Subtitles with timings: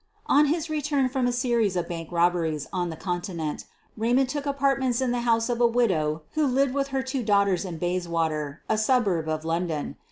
[0.25, 3.65] On his return from a series of bank robberies on the Continent,
[3.95, 7.65] Eaymond took apartments in the honse of a widow who lived with her two daughters
[7.65, 9.97] in Bayswater, a suburb of London.